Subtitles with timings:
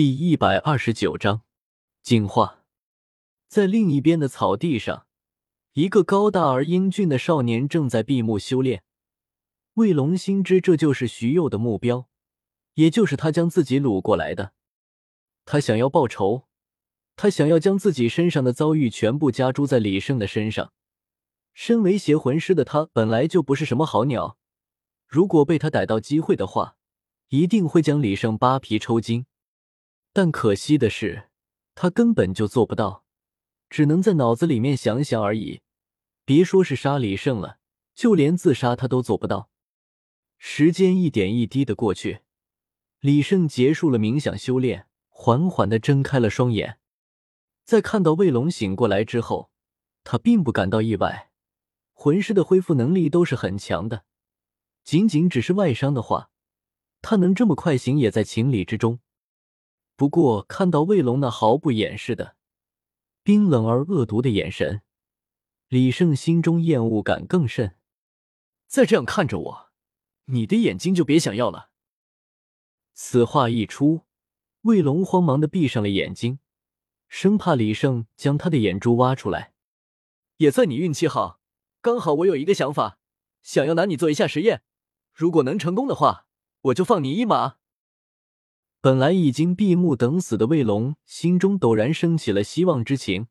[0.00, 1.42] 第一百二十九章
[2.02, 2.64] 进化。
[3.48, 5.06] 在另一边的草地上，
[5.74, 8.82] 一个高大而英俊的少年正在闭目修炼。
[9.74, 12.08] 卫龙心知这就是徐佑的目标，
[12.76, 14.54] 也就是他将自己掳过来的。
[15.44, 16.44] 他想要报仇，
[17.14, 20.72] 他想要将自己身上的遭遇全部加诸在李胜的身上。
[21.52, 24.38] 身为邪魂师的他，本来就不是什么好鸟。
[25.06, 26.78] 如果被他逮到机会的话，
[27.28, 29.26] 一定会将李胜扒皮抽筋。
[30.12, 31.30] 但可惜的是，
[31.74, 33.04] 他根本就做不到，
[33.68, 35.60] 只能在脑子里面想想而已。
[36.24, 37.58] 别说是杀李胜了，
[37.94, 39.50] 就连自杀他都做不到。
[40.38, 42.20] 时间一点一滴的过去，
[43.00, 46.78] 李胜结束了冥想修炼，缓缓的睁开了双眼。
[47.64, 49.50] 在看到卫龙醒过来之后，
[50.02, 51.30] 他并不感到意外。
[51.92, 54.04] 魂师的恢复能力都是很强的，
[54.82, 56.30] 仅仅只是外伤的话，
[57.02, 59.00] 他能这么快醒也在情理之中。
[60.00, 62.34] 不过，看到卫龙那毫不掩饰的
[63.22, 64.80] 冰冷而恶毒的眼神，
[65.68, 67.76] 李胜心中厌恶感更甚。
[68.66, 69.70] 再这样看着我，
[70.24, 71.68] 你的眼睛就别想要了。
[72.94, 74.06] 此话一出，
[74.62, 76.38] 卫龙慌忙的闭上了眼睛，
[77.06, 79.52] 生怕李胜将他的眼珠挖出来。
[80.38, 81.42] 也算你运气好，
[81.82, 82.98] 刚好我有一个想法，
[83.42, 84.62] 想要拿你做一下实验。
[85.12, 86.24] 如果能成功的话，
[86.62, 87.58] 我就放你一马。
[88.82, 93.28] 本来已经闭目等死的卫龙，心中陡然升起了希望之情。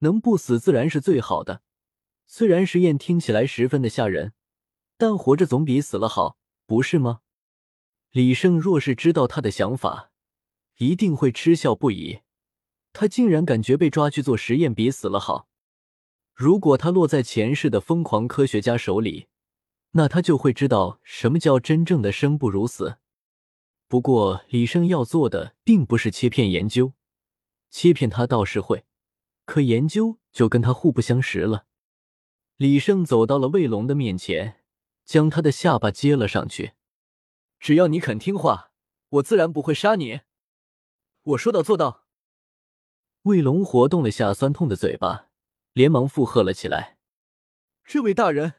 [0.00, 1.62] 能不死自然是最好的。
[2.26, 4.34] 虽然实验听起来十分的吓人，
[4.98, 7.20] 但活着总比死了好，不是吗？
[8.10, 10.10] 李胜若是知道他的想法，
[10.76, 12.20] 一定会嗤笑不已。
[12.92, 15.48] 他竟然感觉被抓去做实验比死了好。
[16.34, 19.28] 如果他落在前世的疯狂科学家手里，
[19.92, 22.98] 那他就会知道什么叫真正的生不如死。
[23.88, 26.94] 不过，李胜要做的并不是切片研究，
[27.70, 28.84] 切片他倒是会，
[29.44, 31.66] 可研究就跟他互不相识了。
[32.56, 34.64] 李胜走到了卫龙的面前，
[35.04, 36.72] 将他的下巴接了上去。
[37.60, 38.72] 只要你肯听话，
[39.08, 40.22] 我自然不会杀你。
[41.22, 42.06] 我说到做到。
[43.22, 45.28] 卫龙活动了下酸痛的嘴巴，
[45.72, 46.98] 连忙附和了起来
[47.84, 48.54] ：“这位大人，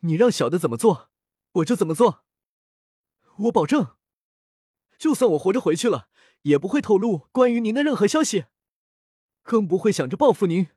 [0.00, 1.10] 你让小的怎么做，
[1.52, 2.24] 我就怎么做。
[3.36, 3.94] 我保证。”
[4.98, 6.08] 就算我活着回去了，
[6.42, 8.46] 也不会透露关于您的任何消息，
[9.42, 10.68] 更不会想着报复您。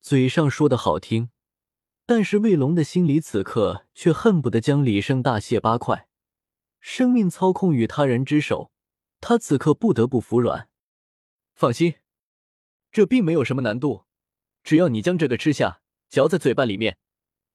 [0.00, 1.30] 嘴上说的好听，
[2.04, 6.08] 但是卫龙的心里此刻却恨不得将李胜大卸八块。
[6.80, 8.72] 生命操控于他人之手，
[9.20, 10.68] 他此刻不得不服软。
[11.54, 11.94] 放心，
[12.90, 14.04] 这并没有什么难度，
[14.64, 16.98] 只要你将这个吃下，嚼在嘴巴里面，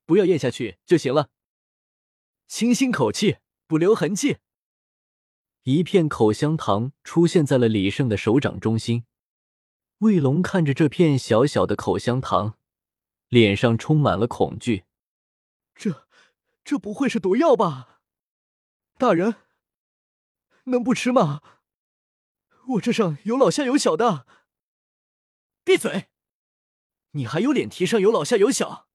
[0.06, 1.30] 不要咽下去就行了。
[2.48, 4.38] 清新口气，不留痕迹。
[5.70, 9.04] 一片口香糖出现在了李胜的手掌中心，
[9.98, 12.58] 卫龙看着这片小小的口香糖，
[13.28, 14.86] 脸上充满了恐惧。
[15.76, 16.08] 这，
[16.64, 18.00] 这不会是毒药吧？
[18.98, 19.36] 大人，
[20.68, 21.42] 能不吃吗？
[22.68, 24.26] 我这上有老下有小的。
[25.66, 26.08] 闭嘴！
[27.12, 28.88] 你还有脸提上有老下有小？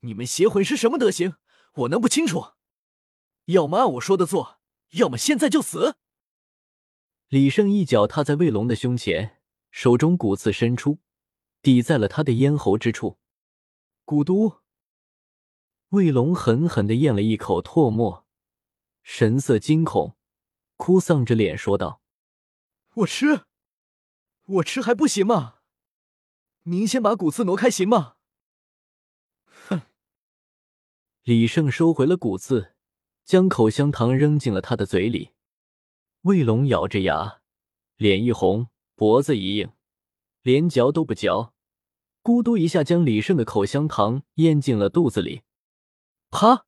[0.00, 1.36] 你们邪魂是什么德行？
[1.72, 2.48] 我能不清楚？
[3.46, 4.57] 要么按我说的做。
[4.90, 5.96] 要么现在就死！
[7.28, 11.00] 李胜一脚踏在卫龙的胸前，手中骨刺伸出，
[11.60, 13.18] 抵在了他的咽喉之处。
[14.06, 14.60] 蛊毒！
[15.90, 18.26] 卫龙狠狠的咽了一口唾沫，
[19.02, 20.16] 神色惊恐，
[20.78, 22.00] 哭丧着脸说道
[22.96, 23.44] ：“我吃，
[24.44, 25.56] 我吃还不行吗？
[26.62, 28.16] 您先把骨刺挪开行吗？”
[29.68, 29.82] 哼！
[31.24, 32.74] 李胜收回了骨刺。
[33.28, 35.32] 将口香糖扔进了他的嘴里，
[36.22, 37.42] 卫龙咬着牙，
[37.96, 39.70] 脸一红，脖子一硬，
[40.40, 41.52] 连嚼都不嚼，
[42.22, 45.42] 咕嘟一下将李胜的口香糖咽进了肚子里。
[46.30, 46.64] 啪！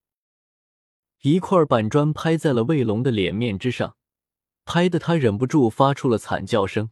[1.22, 3.97] 一块板砖拍在了卫龙的脸面之上，
[4.66, 6.90] 拍得他忍不住发出了惨叫声。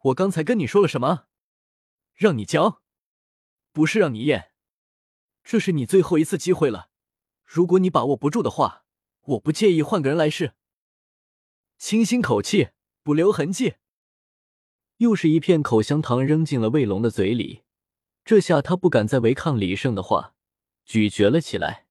[0.00, 1.28] 我刚才跟你说了什么？
[2.12, 2.82] 让你嚼，
[3.72, 4.50] 不是让你咽。
[5.42, 6.90] 这是你最后一次机会了。
[7.46, 8.84] 如果你把握不住的话，
[9.22, 10.54] 我不介意换个人来试。
[11.78, 12.70] 清新口气，
[13.02, 13.76] 不留痕迹。
[14.98, 17.62] 又是一片口香糖扔进了卫龙的嘴里，
[18.24, 20.34] 这下他不敢再违抗李胜的话，
[20.84, 21.86] 咀嚼了起来。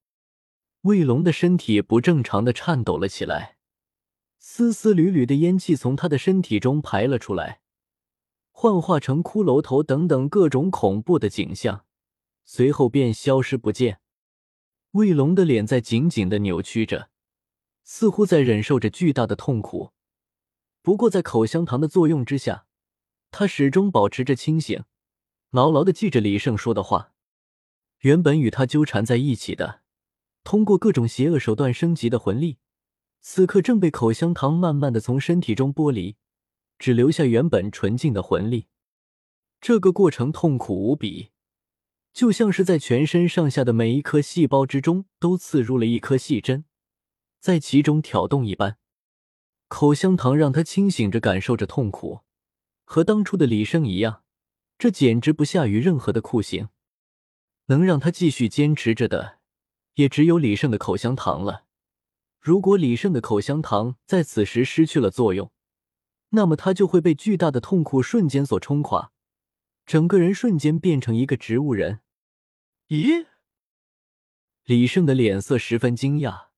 [0.81, 3.57] 卫龙的身体不正常的颤抖了起来，
[4.37, 7.61] 丝丝缕缕的烟气从他的身体中排了出来，
[8.51, 11.85] 幻化成骷髅头等等各种恐怖的景象，
[12.43, 13.99] 随后便消失不见。
[14.95, 17.09] 卫龙的脸在紧紧的扭曲着，
[17.83, 19.91] 似乎在忍受着巨大的痛苦，
[20.81, 22.65] 不过在口香糖的作用之下，
[23.29, 24.85] 他始终保持着清醒，
[25.51, 27.11] 牢牢的记着李胜说的话。
[27.99, 29.81] 原本与他纠缠在一起的，
[30.45, 32.59] 通过各种邪恶手段升级的魂力，
[33.19, 36.15] 此刻正被口香糖慢慢的从身体中剥离，
[36.79, 38.67] 只留下原本纯净的魂力。
[39.59, 41.31] 这个过程痛苦无比，
[42.15, 46.63] 就像是在全身上下的每一颗细胞之中都刺入了一颗细针，
[47.41, 48.77] 在其中挑动一般。
[49.67, 52.21] 口香糖让他清醒着感受着痛苦，
[52.85, 54.23] 和当初的李胜一样，
[54.77, 56.69] 这简直不下于任何的酷刑。
[57.65, 59.39] 能让他继续坚持着的，
[59.95, 61.65] 也只有李胜的口香糖了。
[62.39, 65.51] 如果李胜的口香糖在此时失去了作用，
[66.29, 69.11] 那么他就会被巨大的痛苦瞬间所冲垮，
[69.85, 71.99] 整个人瞬间变成一个植物人。
[72.87, 73.25] 咦？
[74.65, 76.49] 李胜的脸色十分惊讶，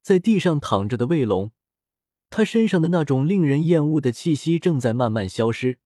[0.00, 1.52] 在地上躺着的卫龙，
[2.30, 5.78] 他身上的那种令人厌恶的气息正在慢慢消失，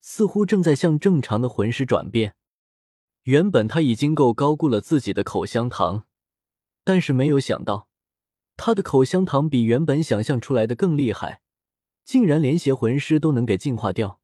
[0.00, 2.36] 似乎正在向正常的魂师转变。
[3.24, 6.06] 原本他已经够高估了自己的口香糖，
[6.84, 7.88] 但是没有想到，
[8.56, 11.42] 他的口香糖比原本想象出来的更厉害，
[12.04, 14.20] 竟然连邪魂师都能给净化掉。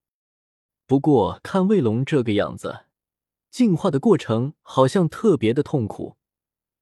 [0.87, 2.86] 不过看卫龙这个样子，
[3.57, 6.19] 进化的过程好像特别的痛苦，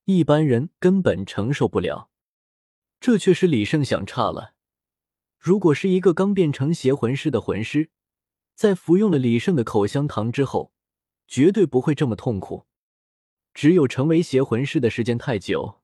[0.07, 2.11] 一般人根本承受不了。
[2.99, 4.55] 这却是李胜想差了。
[5.39, 7.91] 如果是一个刚变成邪魂师的魂师，
[8.57, 10.73] 在服用了李胜的口香糖之后，
[11.29, 12.67] 绝对不会这么痛苦。
[13.53, 15.81] 只有成为邪魂师的时间太久，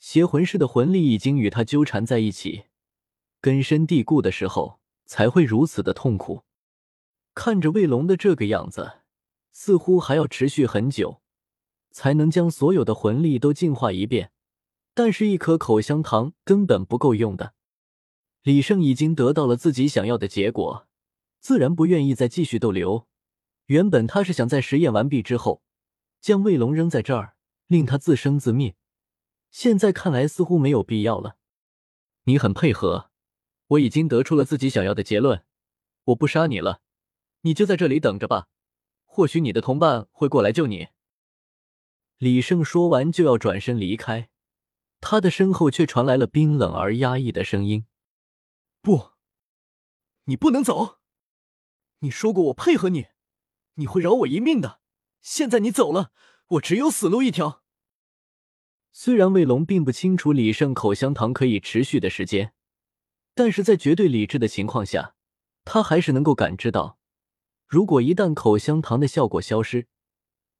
[0.00, 2.64] 邪魂师的魂力已经与他纠缠在一起，
[3.40, 6.42] 根深蒂固的时候，才会如此的痛苦。
[7.32, 9.01] 看着卫龙的这个样子，
[9.52, 11.22] 似乎还要持续很久，
[11.90, 14.32] 才能将所有的魂力都净化一遍。
[14.94, 17.54] 但是，一颗口香糖根本不够用的。
[18.42, 20.88] 李胜已经得到了自己想要的结果，
[21.38, 23.06] 自然不愿意再继续逗留。
[23.66, 25.62] 原本他是想在实验完毕之后，
[26.20, 27.36] 将卫龙扔在这儿，
[27.68, 28.74] 令他自生自灭。
[29.50, 31.36] 现在看来似乎没有必要了。
[32.24, 33.10] 你很配合，
[33.68, 35.44] 我已经得出了自己想要的结论，
[36.04, 36.80] 我不杀你了，
[37.42, 38.48] 你就在这里等着吧。
[39.14, 40.88] 或许你的同伴会过来救你。
[42.16, 44.30] 李胜说完就要转身离开，
[45.02, 47.84] 他的身后却传来了冰冷而压抑的声音
[48.80, 49.10] ：“不，
[50.24, 51.00] 你不能走！
[51.98, 53.08] 你说过我配合你。”
[53.76, 54.80] 你会饶我一命的。
[55.20, 56.12] 现在你走了，
[56.48, 57.62] 我只有死路一条。
[58.92, 62.54] 虽然卫龙并不清楚李胜口香糖可以持续的时间，
[63.34, 65.14] 但是在绝对理智的情况下，
[65.66, 66.98] 他还是能够感知到，
[67.72, 69.86] 如果一旦口香糖的效果消失，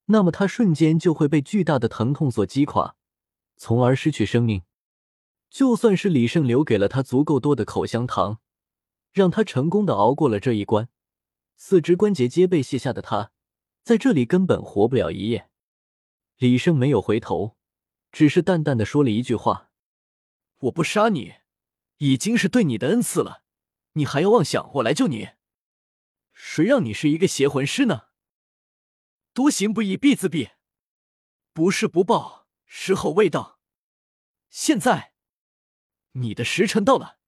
[0.06, 2.96] 那么他瞬间就会被巨大的疼痛所击垮，
[3.58, 4.62] 从而失去生命。
[5.50, 8.40] 就算是李胜留给了他足够多的口香糖，
[9.12, 10.88] 让他成功的熬过了这一关。
[11.54, 13.30] 四肢关节皆被卸下的他，
[13.82, 15.50] 在这里根本活不了一夜。
[16.38, 17.58] 李胜没有回头，
[18.10, 19.68] 只是淡淡的说了一句话
[20.60, 21.34] ：“我不杀你，
[21.98, 23.42] 已经是对你的恩赐了。
[23.92, 25.28] 你还要妄想我来救你？
[26.44, 28.08] 谁让你是一个邪魂师呢？
[29.32, 30.50] 多行不义必自毙，
[31.52, 33.60] 不是不报，时候未到。
[34.50, 35.14] 现在，
[36.10, 37.20] 你的时辰到了。”